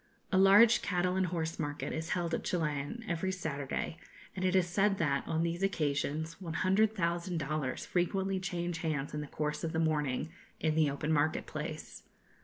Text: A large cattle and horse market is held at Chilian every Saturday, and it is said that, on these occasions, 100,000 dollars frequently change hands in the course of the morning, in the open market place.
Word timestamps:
A 0.31 0.37
large 0.39 0.81
cattle 0.81 1.15
and 1.15 1.27
horse 1.27 1.59
market 1.59 1.93
is 1.93 2.09
held 2.17 2.33
at 2.33 2.43
Chilian 2.43 3.05
every 3.07 3.31
Saturday, 3.31 3.99
and 4.35 4.43
it 4.43 4.55
is 4.55 4.65
said 4.65 4.97
that, 4.97 5.27
on 5.27 5.43
these 5.43 5.61
occasions, 5.61 6.41
100,000 6.41 7.37
dollars 7.37 7.85
frequently 7.85 8.39
change 8.39 8.79
hands 8.79 9.13
in 9.13 9.21
the 9.21 9.27
course 9.27 9.63
of 9.63 9.73
the 9.73 9.79
morning, 9.79 10.31
in 10.59 10.73
the 10.73 10.89
open 10.89 11.13
market 11.13 11.45
place. 11.45 12.01